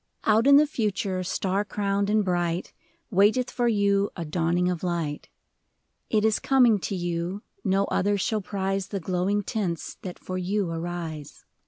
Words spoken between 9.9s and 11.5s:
that for you arise.